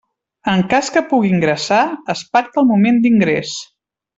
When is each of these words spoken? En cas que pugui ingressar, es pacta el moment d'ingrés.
En 0.53 0.63
cas 0.71 0.87
que 0.95 1.03
pugui 1.11 1.31
ingressar, 1.35 1.83
es 2.17 2.25
pacta 2.39 2.63
el 2.63 2.69
moment 2.73 3.01
d'ingrés. 3.05 3.57